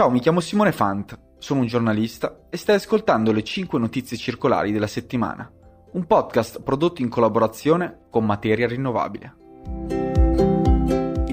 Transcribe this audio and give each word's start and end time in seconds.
Ciao, 0.00 0.08
mi 0.08 0.20
chiamo 0.20 0.40
Simone 0.40 0.72
Fant, 0.72 1.18
sono 1.36 1.60
un 1.60 1.66
giornalista 1.66 2.46
e 2.48 2.56
stai 2.56 2.76
ascoltando 2.76 3.32
le 3.32 3.44
5 3.44 3.78
notizie 3.78 4.16
circolari 4.16 4.72
della 4.72 4.86
settimana, 4.86 5.46
un 5.92 6.06
podcast 6.06 6.62
prodotto 6.62 7.02
in 7.02 7.10
collaborazione 7.10 8.06
con 8.08 8.24
Materia 8.24 8.66
Rinnovabile. 8.66 9.99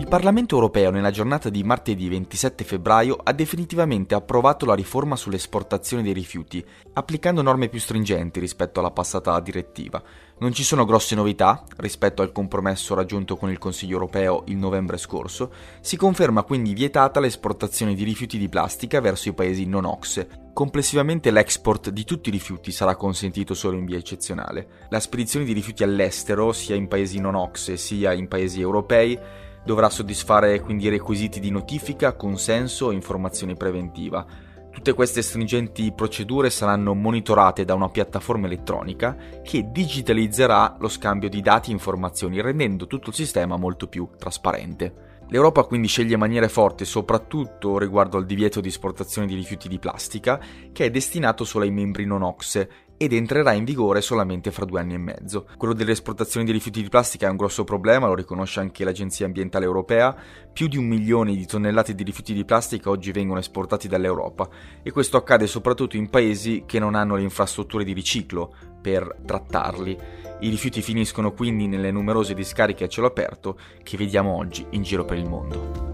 Il 0.07 0.13
Parlamento 0.13 0.55
europeo 0.55 0.89
nella 0.89 1.11
giornata 1.11 1.49
di 1.49 1.65
martedì 1.65 2.07
27 2.07 2.63
febbraio 2.63 3.19
ha 3.21 3.33
definitivamente 3.33 4.15
approvato 4.15 4.65
la 4.65 4.73
riforma 4.73 5.17
sull'esportazione 5.17 6.01
dei 6.01 6.13
rifiuti, 6.13 6.65
applicando 6.93 7.41
norme 7.41 7.67
più 7.67 7.77
stringenti 7.77 8.39
rispetto 8.39 8.79
alla 8.79 8.91
passata 8.91 9.37
direttiva. 9.41 10.01
Non 10.39 10.53
ci 10.53 10.63
sono 10.63 10.85
grosse 10.85 11.13
novità 11.13 11.61
rispetto 11.79 12.21
al 12.21 12.31
compromesso 12.31 12.95
raggiunto 12.95 13.35
con 13.35 13.49
il 13.49 13.57
Consiglio 13.57 13.95
europeo 13.95 14.43
il 14.45 14.55
novembre 14.55 14.95
scorso, 14.95 15.51
si 15.81 15.97
conferma 15.97 16.43
quindi 16.43 16.73
vietata 16.73 17.19
l'esportazione 17.19 17.93
di 17.93 18.05
rifiuti 18.05 18.37
di 18.37 18.47
plastica 18.47 19.01
verso 19.01 19.27
i 19.27 19.33
paesi 19.33 19.65
non 19.65 19.83
OXE. 19.83 20.45
Complessivamente 20.53 21.31
l'export 21.31 21.89
di 21.89 22.05
tutti 22.05 22.29
i 22.29 22.31
rifiuti 22.31 22.71
sarà 22.71 22.95
consentito 22.95 23.53
solo 23.53 23.75
in 23.75 23.83
via 23.83 23.97
eccezionale. 23.97 24.87
La 24.89 25.01
spedizione 25.01 25.43
di 25.43 25.51
rifiuti 25.51 25.83
all'estero, 25.83 26.53
sia 26.53 26.75
in 26.75 26.87
paesi 26.87 27.19
non 27.19 27.35
OXE 27.35 27.75
sia 27.75 28.13
in 28.13 28.29
paesi 28.29 28.61
europei, 28.61 29.45
Dovrà 29.67 29.89
soddisfare 29.89 30.61
quindi 30.61 30.85
i 30.85 30.89
requisiti 30.89 31.41
di 31.41 31.49
notifica, 31.51 32.15
consenso 32.15 32.89
e 32.89 32.93
informazione 32.93 33.55
preventiva. 33.55 34.25
Tutte 34.71 34.93
queste 34.93 35.21
stringenti 35.21 35.91
procedure 35.91 36.49
saranno 36.49 36.93
monitorate 36.93 37.65
da 37.65 37.73
una 37.73 37.89
piattaforma 37.89 38.45
elettronica 38.45 39.17
che 39.43 39.69
digitalizzerà 39.69 40.77
lo 40.79 40.87
scambio 40.87 41.27
di 41.27 41.41
dati 41.41 41.71
e 41.71 41.73
informazioni, 41.73 42.39
rendendo 42.39 42.87
tutto 42.87 43.09
il 43.09 43.15
sistema 43.15 43.57
molto 43.57 43.87
più 43.87 44.07
trasparente. 44.17 45.25
L'Europa 45.27 45.63
quindi 45.63 45.89
sceglie 45.89 46.15
maniere 46.15 46.47
forti 46.47 46.85
soprattutto 46.85 47.77
riguardo 47.77 48.15
al 48.15 48.25
divieto 48.25 48.61
di 48.61 48.69
esportazione 48.69 49.27
di 49.27 49.35
rifiuti 49.35 49.67
di 49.67 49.79
plastica, 49.79 50.39
che 50.71 50.85
è 50.85 50.89
destinato 50.89 51.43
solo 51.43 51.65
ai 51.65 51.71
membri 51.71 52.05
non 52.05 52.21
OXE 52.21 52.69
ed 52.97 53.13
entrerà 53.13 53.53
in 53.53 53.63
vigore 53.63 54.01
solamente 54.01 54.51
fra 54.51 54.65
due 54.65 54.79
anni 54.79 54.95
e 54.95 54.97
mezzo. 54.97 55.47
Quello 55.55 55.73
delle 55.73 55.91
esportazioni 55.91 56.45
di 56.45 56.51
rifiuti 56.51 56.81
di 56.81 56.89
plastica 56.89 57.27
è 57.27 57.29
un 57.29 57.37
grosso 57.37 57.63
problema, 57.63 58.07
lo 58.07 58.15
riconosce 58.15 58.59
anche 58.59 58.83
l'Agenzia 58.83 59.25
Ambientale 59.25 59.65
Europea. 59.65 60.15
Più 60.51 60.67
di 60.67 60.77
un 60.77 60.85
milione 60.85 61.35
di 61.35 61.45
tonnellate 61.45 61.93
di 61.93 62.03
rifiuti 62.03 62.33
di 62.33 62.43
plastica 62.43 62.89
oggi 62.89 63.11
vengono 63.11 63.39
esportati 63.39 63.87
dall'Europa 63.87 64.49
e 64.81 64.91
questo 64.91 65.17
accade 65.17 65.45
soprattutto 65.45 65.95
in 65.95 66.09
paesi 66.09 66.63
che 66.65 66.79
non 66.79 66.95
hanno 66.95 67.15
le 67.15 67.21
infrastrutture 67.21 67.83
di 67.83 67.93
riciclo 67.93 68.53
per 68.81 69.17
trattarli. 69.25 69.97
I 70.39 70.49
rifiuti 70.49 70.81
finiscono 70.81 71.33
quindi 71.33 71.67
nelle 71.67 71.91
numerose 71.91 72.33
discariche 72.33 72.85
a 72.85 72.87
cielo 72.87 73.07
aperto 73.07 73.57
che 73.83 73.97
vediamo 73.97 74.35
oggi 74.35 74.65
in 74.71 74.81
giro 74.81 75.05
per 75.05 75.17
il 75.17 75.27
mondo. 75.27 75.86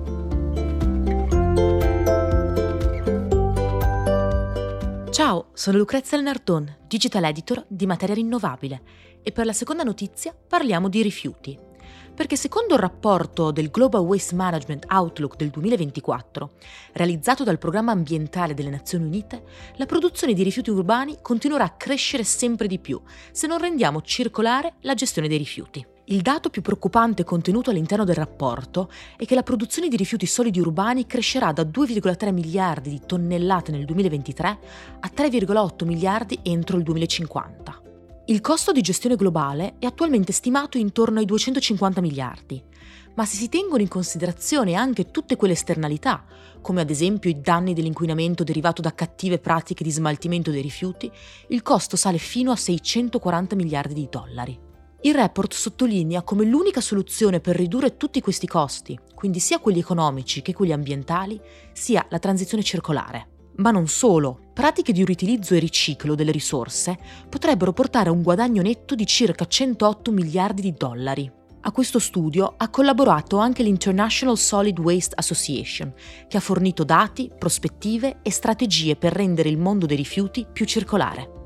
Sono 5.54 5.78
Lucrezia 5.78 6.18
Lenardon, 6.18 6.78
digital 6.88 7.26
editor 7.26 7.64
di 7.68 7.86
Materia 7.86 8.16
Rinnovabile 8.16 8.82
e 9.22 9.32
per 9.32 9.46
la 9.46 9.54
seconda 9.54 9.84
notizia 9.84 10.36
parliamo 10.36 10.90
di 10.90 11.04
rifiuti. 11.04 11.58
Perché 12.16 12.36
secondo 12.36 12.74
il 12.74 12.80
rapporto 12.80 13.52
del 13.52 13.70
Global 13.70 14.02
Waste 14.02 14.34
Management 14.34 14.86
Outlook 14.90 15.36
del 15.36 15.50
2024, 15.50 16.54
realizzato 16.94 17.44
dal 17.44 17.60
Programma 17.60 17.92
Ambientale 17.92 18.56
delle 18.56 18.72
Nazioni 18.72 19.06
Unite, 19.06 19.44
la 19.76 19.86
produzione 19.86 20.34
di 20.34 20.42
rifiuti 20.42 20.72
urbani 20.72 21.20
continuerà 21.22 21.66
a 21.66 21.76
crescere 21.76 22.24
sempre 22.24 22.68
di 22.68 22.80
più 22.80 23.00
se 23.32 23.46
non 23.46 23.60
rendiamo 23.60 24.02
circolare 24.02 24.76
la 24.82 24.96
gestione 24.96 25.28
dei 25.28 25.38
rifiuti. 25.38 25.93
Il 26.08 26.22
dato 26.22 26.50
più 26.50 26.62
preoccupante 26.62 27.24
contenuto 27.24 27.70
all'interno 27.70 28.04
del 28.04 28.16
rapporto 28.16 28.90
è 29.16 29.24
che 29.26 29.36
la 29.36 29.44
produzione 29.44 29.88
di 29.88 29.96
rifiuti 29.96 30.26
solidi 30.26 30.60
urbani 30.60 31.06
crescerà 31.06 31.54
da 31.54 31.64
2,3 31.64 32.34
miliardi 32.34 32.90
di 32.90 33.02
tonnellate 33.06 33.72
nel 33.72 33.86
2023 33.86 34.60
a 35.00 35.12
3,8 35.16 35.86
miliardi 35.86 36.40
entro 36.44 36.76
il 36.76 36.84
2050. 36.84 37.82
Il 38.26 38.42
costo 38.42 38.74
di 38.74 38.82
gestione 38.82 39.16
globale 39.16 39.76
è 39.80 39.86
attualmente 39.86 40.34
stimato 40.34 40.78
intorno 40.78 41.20
ai 41.20 41.26
250 41.26 42.02
miliardi, 42.02 42.62
ma 43.16 43.26
se 43.26 43.38
si 43.38 43.48
tengono 43.48 43.82
in 43.82 43.88
considerazione 43.88 44.74
anche 44.74 45.10
tutte 45.10 45.38
quelle 45.38 45.54
esternalità, 45.54 46.26
come 46.60 46.82
ad 46.82 46.90
esempio 46.90 47.30
i 47.30 47.40
danni 47.40 47.74
dell'inquinamento 47.74 48.44
derivato 48.44 48.82
da 48.82 48.94
cattive 48.94 49.40
pratiche 49.40 49.86
di 49.86 49.92
smaltimento 49.92 50.52
dei 50.52 50.62
rifiuti, 50.62 51.10
il 51.48 51.62
costo 51.62 51.96
sale 51.96 52.18
fino 52.18 52.52
a 52.52 52.58
640 52.58 53.56
miliardi 53.56 53.94
di 53.94 54.08
dollari. 54.12 54.72
Il 55.06 55.14
report 55.16 55.54
sottolinea 55.54 56.22
come 56.22 56.46
l'unica 56.46 56.80
soluzione 56.80 57.42
per 57.42 57.58
ridurre 57.58 57.98
tutti 57.98 58.22
questi 58.22 58.48
costi, 58.48 58.98
quindi 59.14 59.42
sia 59.42 59.60
quelli 59.60 59.80
economici 59.80 60.42
che 60.42 60.54
quelli 60.54 60.72
ambientali, 60.72 61.38
sia 61.74 62.06
la 62.10 62.20
transizione 62.20 62.64
circolare. 62.64 63.28
Ma 63.58 63.70
non 63.72 63.88
solo, 63.88 64.40
pratiche 64.54 64.94
di 64.94 65.04
riutilizzo 65.04 65.56
e 65.56 65.60
riciclo 65.60 66.16
delle 66.16 66.32
risorse 66.32 66.98
potrebbero 67.28 67.74
portare 67.74 68.08
a 68.08 68.14
un 68.14 68.22
guadagno 68.22 68.62
netto 68.62 68.96
di 68.96 69.06
circa 69.06 69.46
108 69.46 70.10
miliardi 70.12 70.62
di 70.62 70.72
dollari. 70.72 71.30
A 71.66 71.72
questo 71.74 72.00
studio 72.00 72.54
ha 72.56 72.70
collaborato 72.70 73.38
anche 73.40 73.62
l'International 73.62 74.38
Solid 74.38 74.80
Waste 74.80 75.16
Association, 75.18 75.94
che 76.30 76.38
ha 76.38 76.42
fornito 76.42 76.86
dati, 76.86 77.30
prospettive 77.38 78.20
e 78.22 78.32
strategie 78.32 78.96
per 78.96 79.12
rendere 79.12 79.50
il 79.50 79.58
mondo 79.58 79.86
dei 79.86 79.98
rifiuti 79.98 80.48
più 80.50 80.64
circolare. 80.64 81.43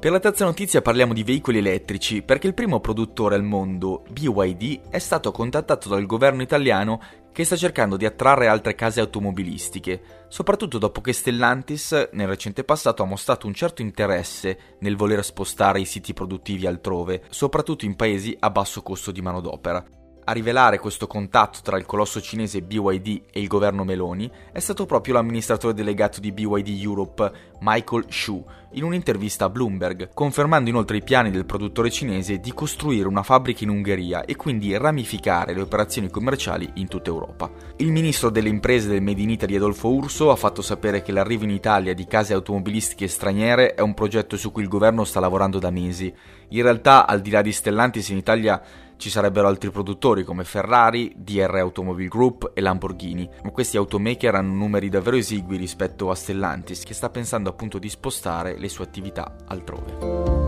Per 0.00 0.10
la 0.10 0.18
terza 0.18 0.46
notizia 0.46 0.80
parliamo 0.80 1.12
di 1.12 1.22
veicoli 1.22 1.58
elettrici 1.58 2.22
perché 2.22 2.46
il 2.46 2.54
primo 2.54 2.80
produttore 2.80 3.34
al 3.34 3.42
mondo, 3.42 4.02
BYD, 4.10 4.88
è 4.88 4.98
stato 4.98 5.30
contattato 5.30 5.90
dal 5.90 6.06
governo 6.06 6.40
italiano 6.40 7.02
che 7.30 7.44
sta 7.44 7.54
cercando 7.54 7.98
di 7.98 8.06
attrarre 8.06 8.46
altre 8.46 8.74
case 8.74 9.00
automobilistiche, 9.00 10.24
soprattutto 10.28 10.78
dopo 10.78 11.02
che 11.02 11.12
Stellantis 11.12 12.08
nel 12.12 12.28
recente 12.28 12.64
passato 12.64 13.02
ha 13.02 13.06
mostrato 13.06 13.46
un 13.46 13.52
certo 13.52 13.82
interesse 13.82 14.76
nel 14.78 14.96
voler 14.96 15.22
spostare 15.22 15.80
i 15.80 15.84
siti 15.84 16.14
produttivi 16.14 16.66
altrove, 16.66 17.24
soprattutto 17.28 17.84
in 17.84 17.94
paesi 17.94 18.34
a 18.40 18.48
basso 18.48 18.80
costo 18.80 19.10
di 19.10 19.20
manodopera. 19.20 19.84
A 20.24 20.32
rivelare 20.32 20.78
questo 20.78 21.06
contatto 21.06 21.58
tra 21.62 21.76
il 21.76 21.86
colosso 21.86 22.20
cinese 22.20 22.62
BYD 22.62 23.22
e 23.32 23.40
il 23.40 23.48
governo 23.48 23.84
Meloni 23.84 24.30
è 24.52 24.60
stato 24.60 24.86
proprio 24.86 25.14
l'amministratore 25.14 25.74
delegato 25.74 26.20
di 26.20 26.30
BYD 26.30 26.80
Europe, 26.80 27.32
Michael 27.60 28.04
Shu, 28.08 28.44
in 28.72 28.84
un'intervista 28.84 29.46
a 29.46 29.50
Bloomberg, 29.50 30.10
confermando 30.14 30.68
inoltre 30.68 30.98
i 30.98 31.02
piani 31.02 31.30
del 31.30 31.46
produttore 31.46 31.90
cinese 31.90 32.38
di 32.38 32.52
costruire 32.52 33.08
una 33.08 33.22
fabbrica 33.22 33.64
in 33.64 33.70
Ungheria 33.70 34.24
e 34.24 34.36
quindi 34.36 34.76
ramificare 34.76 35.54
le 35.54 35.62
operazioni 35.62 36.08
commerciali 36.08 36.70
in 36.74 36.88
tutta 36.88 37.10
Europa. 37.10 37.50
Il 37.76 37.90
ministro 37.90 38.30
delle 38.30 38.48
imprese 38.48 38.88
del 38.88 39.02
Made 39.02 39.20
in 39.20 39.30
Italy 39.30 39.56
Adolfo 39.56 39.88
Urso 39.88 40.30
ha 40.30 40.36
fatto 40.36 40.62
sapere 40.62 41.02
che 41.02 41.12
l'arrivo 41.12 41.44
in 41.44 41.50
Italia 41.50 41.94
di 41.94 42.06
case 42.06 42.34
automobilistiche 42.34 43.08
straniere 43.08 43.74
è 43.74 43.80
un 43.80 43.94
progetto 43.94 44.36
su 44.36 44.52
cui 44.52 44.62
il 44.62 44.68
governo 44.68 45.04
sta 45.04 45.20
lavorando 45.20 45.58
da 45.58 45.70
mesi. 45.70 46.12
In 46.48 46.62
realtà, 46.62 47.06
al 47.06 47.20
di 47.20 47.30
là 47.30 47.42
di 47.42 47.52
Stellantis 47.52 48.08
in 48.10 48.18
Italia 48.18 48.62
ci 49.00 49.08
sarebbero 49.08 49.48
altri 49.48 49.70
produttori 49.70 50.24
come 50.24 50.44
Ferrari, 50.44 51.14
DR 51.16 51.54
Automobile 51.56 52.08
Group 52.08 52.50
e 52.52 52.60
Lamborghini, 52.60 53.28
ma 53.42 53.50
questi 53.50 53.78
automaker 53.78 54.34
hanno 54.34 54.52
numeri 54.52 54.90
davvero 54.90 55.16
esigui 55.16 55.56
rispetto 55.56 56.10
a 56.10 56.14
Stellantis 56.14 56.84
che 56.84 56.92
sta 56.92 57.08
pensando 57.08 57.48
appunto 57.48 57.78
di 57.78 57.88
spostare 57.88 58.58
le 58.60 58.68
sue 58.68 58.84
attività 58.84 59.34
altrove. 59.46 60.38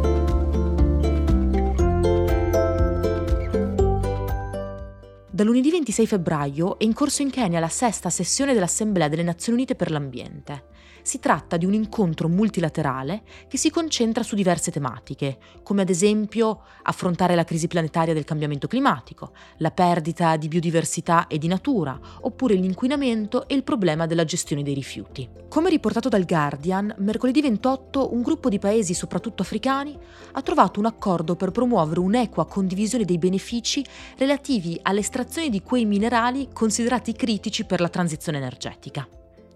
Da 5.30 5.44
lunedì 5.44 5.70
26 5.70 6.06
febbraio 6.06 6.78
è 6.78 6.84
in 6.84 6.92
corso 6.92 7.22
in 7.22 7.30
Kenya 7.30 7.58
la 7.58 7.68
sesta 7.68 8.10
sessione 8.10 8.52
dell'Assemblea 8.52 9.08
delle 9.08 9.22
Nazioni 9.22 9.58
Unite 9.58 9.74
per 9.74 9.90
l'Ambiente. 9.90 10.64
Si 11.02 11.18
tratta 11.18 11.56
di 11.56 11.66
un 11.66 11.74
incontro 11.74 12.28
multilaterale 12.28 13.22
che 13.48 13.56
si 13.56 13.70
concentra 13.70 14.22
su 14.22 14.36
diverse 14.36 14.70
tematiche, 14.70 15.38
come 15.64 15.82
ad 15.82 15.90
esempio 15.90 16.60
affrontare 16.82 17.34
la 17.34 17.42
crisi 17.42 17.66
planetaria 17.66 18.14
del 18.14 18.24
cambiamento 18.24 18.68
climatico, 18.68 19.32
la 19.58 19.72
perdita 19.72 20.36
di 20.36 20.46
biodiversità 20.46 21.26
e 21.26 21.38
di 21.38 21.48
natura, 21.48 21.98
oppure 22.20 22.54
l'inquinamento 22.54 23.48
e 23.48 23.54
il 23.54 23.64
problema 23.64 24.06
della 24.06 24.24
gestione 24.24 24.62
dei 24.62 24.74
rifiuti. 24.74 25.28
Come 25.48 25.70
riportato 25.70 26.08
dal 26.08 26.24
Guardian, 26.24 26.94
mercoledì 26.98 27.42
28 27.42 28.14
un 28.14 28.22
gruppo 28.22 28.48
di 28.48 28.60
paesi, 28.60 28.94
soprattutto 28.94 29.42
africani, 29.42 29.98
ha 30.32 30.42
trovato 30.42 30.78
un 30.78 30.86
accordo 30.86 31.34
per 31.34 31.50
promuovere 31.50 31.98
un'equa 32.00 32.46
condivisione 32.46 33.04
dei 33.04 33.18
benefici 33.18 33.84
relativi 34.18 34.78
all'estrazione 34.82 35.48
di 35.48 35.62
quei 35.62 35.84
minerali 35.84 36.48
considerati 36.52 37.12
critici 37.12 37.64
per 37.64 37.80
la 37.80 37.88
transizione 37.88 38.38
energetica. 38.38 39.06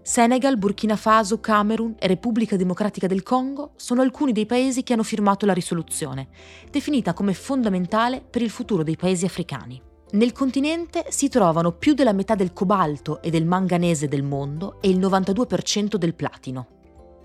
Senegal, 0.07 0.57
Burkina 0.57 0.95
Faso, 0.95 1.41
Camerun 1.41 1.95
e 1.99 2.07
Repubblica 2.07 2.55
Democratica 2.55 3.07
del 3.07 3.23
Congo 3.23 3.71
sono 3.75 4.01
alcuni 4.01 4.31
dei 4.31 4.45
paesi 4.45 4.81
che 4.81 4.93
hanno 4.93 5.03
firmato 5.03 5.45
la 5.45 5.51
risoluzione, 5.51 6.29
definita 6.71 7.13
come 7.13 7.33
fondamentale 7.33 8.21
per 8.21 8.41
il 8.41 8.49
futuro 8.49 8.83
dei 8.83 8.95
paesi 8.95 9.25
africani. 9.25 9.81
Nel 10.11 10.31
continente 10.31 11.07
si 11.09 11.27
trovano 11.27 11.73
più 11.73 11.93
della 11.93 12.13
metà 12.13 12.35
del 12.35 12.53
cobalto 12.53 13.21
e 13.21 13.29
del 13.29 13.45
manganese 13.45 14.07
del 14.07 14.23
mondo 14.23 14.77
e 14.79 14.87
il 14.87 14.97
92% 14.97 15.97
del 15.97 16.15
platino. 16.15 16.67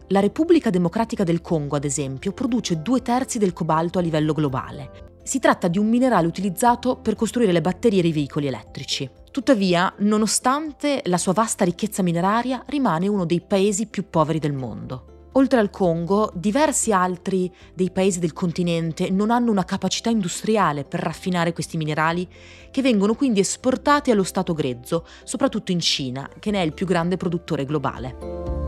La 0.08 0.18
Repubblica 0.18 0.68
Democratica 0.68 1.22
del 1.22 1.40
Congo, 1.40 1.76
ad 1.76 1.84
esempio, 1.84 2.32
produce 2.32 2.82
due 2.82 3.00
terzi 3.00 3.38
del 3.38 3.52
cobalto 3.52 4.00
a 4.00 4.02
livello 4.02 4.32
globale 4.32 5.11
Si 5.24 5.38
tratta 5.38 5.68
di 5.68 5.78
un 5.78 5.88
minerale 5.88 6.26
utilizzato 6.26 6.96
per 6.96 7.14
costruire 7.14 7.52
le 7.52 7.60
batterie 7.60 8.02
dei 8.02 8.12
veicoli 8.12 8.48
elettrici. 8.48 9.08
Tuttavia, 9.30 9.92
nonostante 9.98 11.00
la 11.04 11.16
sua 11.16 11.32
vasta 11.32 11.64
ricchezza 11.64 12.02
mineraria, 12.02 12.62
rimane 12.66 13.06
uno 13.06 13.24
dei 13.24 13.40
paesi 13.40 13.86
più 13.86 14.10
poveri 14.10 14.38
del 14.38 14.52
mondo. 14.52 15.28
Oltre 15.34 15.60
al 15.60 15.70
Congo, 15.70 16.30
diversi 16.34 16.92
altri 16.92 17.50
dei 17.72 17.90
paesi 17.90 18.18
del 18.18 18.34
continente 18.34 19.08
non 19.08 19.30
hanno 19.30 19.50
una 19.50 19.64
capacità 19.64 20.10
industriale 20.10 20.84
per 20.84 21.00
raffinare 21.00 21.54
questi 21.54 21.78
minerali, 21.78 22.28
che 22.70 22.82
vengono 22.82 23.14
quindi 23.14 23.40
esportati 23.40 24.10
allo 24.10 24.24
Stato 24.24 24.52
grezzo, 24.52 25.06
soprattutto 25.24 25.72
in 25.72 25.80
Cina, 25.80 26.28
che 26.38 26.50
ne 26.50 26.60
è 26.60 26.64
il 26.64 26.74
più 26.74 26.84
grande 26.84 27.16
produttore 27.16 27.64
globale. 27.64 28.61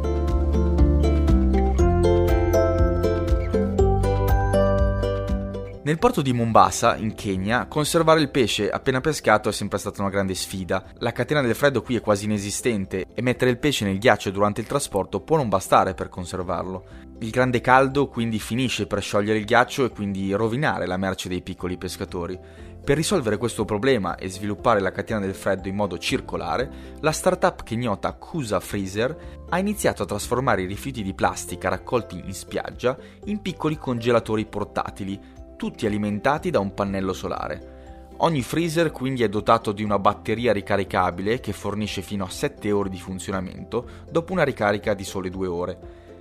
Nel 5.84 5.98
porto 5.98 6.22
di 6.22 6.32
Mombasa, 6.32 6.96
in 6.96 7.14
Kenya, 7.14 7.66
conservare 7.66 8.18
il 8.18 8.30
pesce 8.30 8.70
appena 8.70 9.02
pescato 9.02 9.50
è 9.50 9.52
sempre 9.52 9.76
stata 9.76 10.00
una 10.00 10.08
grande 10.08 10.34
sfida. 10.34 10.82
La 11.00 11.12
catena 11.12 11.42
del 11.42 11.54
freddo 11.54 11.82
qui 11.82 11.94
è 11.94 12.00
quasi 12.00 12.24
inesistente 12.24 13.08
e 13.12 13.20
mettere 13.20 13.50
il 13.50 13.58
pesce 13.58 13.84
nel 13.84 13.98
ghiaccio 13.98 14.30
durante 14.30 14.62
il 14.62 14.66
trasporto 14.66 15.20
può 15.20 15.36
non 15.36 15.50
bastare 15.50 15.92
per 15.92 16.08
conservarlo. 16.08 16.84
Il 17.18 17.28
grande 17.28 17.60
caldo 17.60 18.08
quindi 18.08 18.38
finisce 18.38 18.86
per 18.86 19.02
sciogliere 19.02 19.38
il 19.38 19.44
ghiaccio 19.44 19.84
e 19.84 19.90
quindi 19.90 20.32
rovinare 20.32 20.86
la 20.86 20.96
merce 20.96 21.28
dei 21.28 21.42
piccoli 21.42 21.76
pescatori. 21.76 22.40
Per 22.82 22.96
risolvere 22.96 23.36
questo 23.36 23.66
problema 23.66 24.16
e 24.16 24.30
sviluppare 24.30 24.80
la 24.80 24.90
catena 24.90 25.20
del 25.20 25.34
freddo 25.34 25.68
in 25.68 25.74
modo 25.74 25.98
circolare, 25.98 26.96
la 27.00 27.12
startup 27.12 27.62
kenyota 27.62 28.14
Kusa 28.14 28.58
Freezer 28.58 29.44
ha 29.50 29.58
iniziato 29.58 30.04
a 30.04 30.06
trasformare 30.06 30.62
i 30.62 30.66
rifiuti 30.66 31.02
di 31.02 31.12
plastica 31.12 31.68
raccolti 31.68 32.22
in 32.24 32.32
spiaggia 32.32 32.96
in 33.24 33.42
piccoli 33.42 33.76
congelatori 33.76 34.46
portatili 34.46 35.42
tutti 35.56 35.86
alimentati 35.86 36.50
da 36.50 36.60
un 36.60 36.74
pannello 36.74 37.12
solare. 37.12 37.72
Ogni 38.18 38.42
freezer 38.42 38.92
quindi 38.92 39.24
è 39.24 39.28
dotato 39.28 39.72
di 39.72 39.82
una 39.82 39.98
batteria 39.98 40.52
ricaricabile 40.52 41.40
che 41.40 41.52
fornisce 41.52 42.00
fino 42.00 42.24
a 42.24 42.30
7 42.30 42.70
ore 42.70 42.88
di 42.88 42.98
funzionamento 42.98 43.86
dopo 44.08 44.32
una 44.32 44.44
ricarica 44.44 44.94
di 44.94 45.04
sole 45.04 45.30
2 45.30 45.46
ore. 45.46 45.78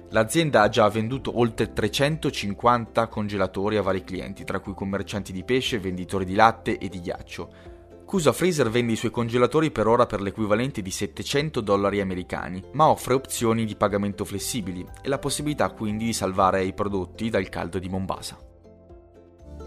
L'azienda 0.09 0.62
ha 0.62 0.69
già 0.69 0.88
venduto 0.89 1.38
oltre 1.39 1.71
350 1.71 3.07
congelatori 3.07 3.77
a 3.77 3.81
vari 3.81 4.03
clienti, 4.03 4.44
tra 4.44 4.59
cui 4.59 4.74
commercianti 4.74 5.31
di 5.31 5.44
pesce, 5.44 5.79
venditori 5.79 6.25
di 6.25 6.36
latte 6.36 6.77
e 6.77 6.88
di 6.88 7.00
ghiaccio. 7.00 7.71
Cusa 8.06 8.31
Freezer 8.31 8.69
vende 8.69 8.91
i 8.91 8.95
suoi 8.95 9.09
congelatori 9.09 9.71
per 9.71 9.88
ora 9.88 10.06
per 10.06 10.21
l'equivalente 10.21 10.83
di 10.83 10.91
700 10.91 11.62
dollari 11.62 12.00
americani, 12.00 12.63
ma 12.74 12.89
offre 12.89 13.15
opzioni 13.15 13.65
di 13.65 13.75
pagamento 13.75 14.24
flessibili 14.24 14.86
e 15.01 15.09
la 15.09 15.18
possibilità 15.18 15.69
quindi 15.71 16.06
di 16.06 16.13
salvare 16.13 16.63
i 16.63 16.74
prodotti 16.74 17.31
dal 17.31 17.50
caldo 17.50 17.79
di 17.79 17.89
Mombasa. 17.89 18.52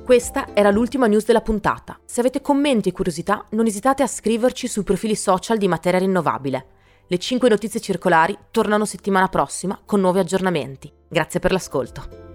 Questa 0.07 0.55
era 0.55 0.71
l'ultima 0.71 1.09
news 1.09 1.25
della 1.25 1.41
puntata. 1.41 1.99
Se 2.05 2.21
avete 2.21 2.41
commenti 2.41 2.91
e 2.91 2.93
curiosità, 2.93 3.45
non 3.51 3.67
esitate 3.67 4.05
a 4.05 4.07
scriverci 4.07 4.69
sui 4.69 4.85
profili 4.85 5.17
social 5.17 5.59
di 5.59 5.67
Materia 5.67 5.99
Rinnovabile. 5.99 6.67
Le 7.09 7.19
5 7.19 7.49
notizie 7.49 7.81
circolari 7.81 8.39
tornano 8.53 8.85
settimana 8.85 9.27
prossima 9.27 9.77
con 9.85 9.99
nuovi 9.99 10.21
aggiornamenti. 10.21 10.93
Grazie 11.09 11.41
per 11.41 11.51
l'ascolto. 11.51 12.26